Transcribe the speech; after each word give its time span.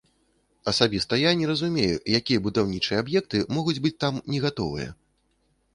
Асабіста 0.71 1.13
я 1.23 1.33
не 1.41 1.49
разумею, 1.51 1.97
якія 2.21 2.39
будаўнічыя 2.49 2.97
аб'екты 3.05 3.37
могуць 3.59 3.79
быць 3.87 3.97
там 4.07 4.13
не 4.35 4.39
гатовыя. 4.49 4.89